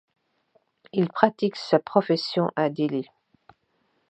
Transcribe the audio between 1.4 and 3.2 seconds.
sa profession à Delhi.